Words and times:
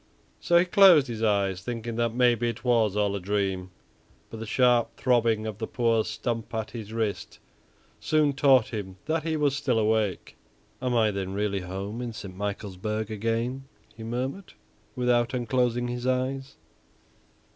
So 0.39 0.57
he 0.57 0.65
closed 0.65 1.05
his 1.05 1.21
eyes, 1.21 1.61
thinking 1.61 1.95
that 1.97 2.11
maybe 2.11 2.49
it 2.49 2.63
was 2.63 2.95
all 2.95 3.15
a 3.15 3.19
dream. 3.19 3.69
But 4.31 4.39
the 4.39 4.47
sharp 4.47 4.97
throbbing 4.97 5.45
of 5.45 5.59
the 5.59 5.67
poor 5.67 6.03
stump 6.03 6.55
at 6.55 6.71
his 6.71 6.91
wrist 6.91 7.37
soon 7.99 8.33
taught 8.33 8.69
him 8.73 8.97
that 9.05 9.21
he 9.21 9.37
was 9.37 9.55
still 9.55 9.77
awake. 9.77 10.37
"Am 10.81 10.95
I 10.95 11.11
then 11.11 11.33
really 11.35 11.59
home 11.59 12.01
in 12.01 12.13
St. 12.13 12.35
Michaelsburg 12.35 13.11
again?" 13.11 13.65
he 13.95 14.01
murmured, 14.01 14.53
without 14.95 15.35
unclosing 15.35 15.87
his 15.87 16.07
eyes. 16.07 16.55